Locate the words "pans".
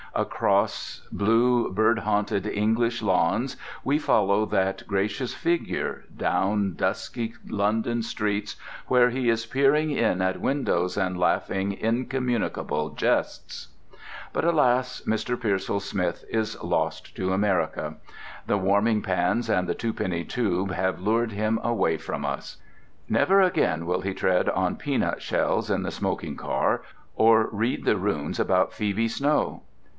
19.03-19.49